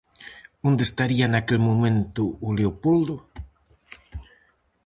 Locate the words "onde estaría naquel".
0.67-1.59